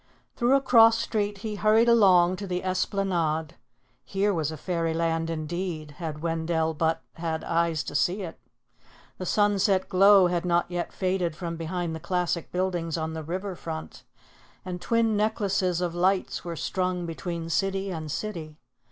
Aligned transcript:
Through 0.35 0.55
a 0.55 0.61
cross 0.61 0.97
street 0.97 1.37
he 1.45 1.57
hurried 1.57 1.87
along 1.87 2.35
to 2.37 2.47
the 2.47 2.63
Esplanade. 2.63 3.53
Here 4.03 4.33
was 4.33 4.49
fairy 4.51 4.95
land 4.95 5.29
indeed, 5.29 5.91
had 5.99 6.23
Wendell 6.23 6.73
but 6.73 7.03
had 7.17 7.43
eyes 7.43 7.83
to 7.83 7.93
see 7.93 8.23
it! 8.23 8.39
The 9.19 9.27
sunset 9.27 9.87
glow 9.89 10.25
had 10.25 10.43
not 10.43 10.65
yet 10.71 10.91
faded 10.91 11.35
from 11.35 11.55
behind 11.55 11.93
the 11.95 11.99
classic 11.99 12.51
buildings 12.51 12.97
on 12.97 13.13
the 13.13 13.21
river 13.21 13.53
front, 13.55 14.03
and 14.65 14.81
twin 14.81 15.15
necklaces 15.15 15.81
of 15.81 15.93
lights 15.93 16.43
were 16.43 16.55
strung 16.55 17.05
between 17.05 17.47
city 17.47 17.91
and 17.91 18.09
city. 18.11 18.57